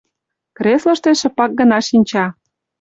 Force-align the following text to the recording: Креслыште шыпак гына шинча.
Креслыште 0.57 1.11
шыпак 1.19 1.51
гына 1.59 1.79
шинча. 1.87 2.25